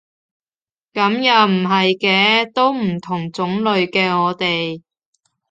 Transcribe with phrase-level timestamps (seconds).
[0.95, 4.81] 噉又唔係嘅，都唔同種類嘅我哋